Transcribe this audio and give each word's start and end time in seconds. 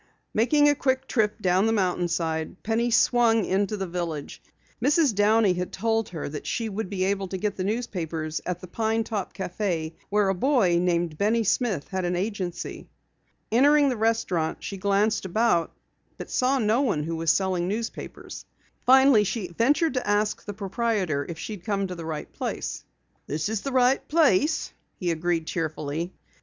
Making 0.33 0.67
a 0.67 0.73
quick 0.73 1.07
trip 1.07 1.39
down 1.43 1.67
the 1.67 1.71
mountainside, 1.71 2.63
Penny 2.63 2.89
swung 2.89 3.45
into 3.45 3.77
the 3.77 3.85
village. 3.85 4.41
Mrs. 4.83 5.13
Downey 5.13 5.53
had 5.53 5.71
told 5.71 6.09
her 6.09 6.27
that 6.27 6.47
she 6.47 6.69
would 6.69 6.89
be 6.89 7.03
able 7.03 7.27
to 7.27 7.37
get 7.37 7.55
the 7.55 7.63
newspapers 7.63 8.41
at 8.47 8.61
the 8.61 8.65
Pine 8.67 9.03
Top 9.03 9.31
Cafe 9.31 9.93
where 10.09 10.29
a 10.29 10.33
boy 10.33 10.79
named 10.81 11.19
Benny 11.19 11.43
Smith 11.43 11.87
had 11.89 12.03
an 12.03 12.15
agency. 12.15 12.87
Entering 13.51 13.89
the 13.89 13.95
restaurant, 13.95 14.63
she 14.63 14.75
glanced 14.77 15.23
about 15.25 15.71
but 16.17 16.31
saw 16.31 16.57
no 16.57 16.81
one 16.81 17.03
who 17.03 17.15
was 17.15 17.29
selling 17.29 17.69
papers. 17.93 18.43
Finally, 18.87 19.23
she 19.25 19.49
ventured 19.49 19.93
to 19.93 20.09
ask 20.09 20.43
the 20.43 20.53
proprietor 20.55 21.27
if 21.29 21.37
she 21.37 21.53
had 21.53 21.63
come 21.63 21.85
to 21.85 21.93
the 21.93 22.05
right 22.05 22.33
place. 22.33 22.83
"This 23.27 23.49
is 23.49 23.61
the 23.61 23.71
right 23.71 24.07
place," 24.07 24.73
he 24.97 25.11
agreed 25.11 25.45
cheerfully. 25.45 26.11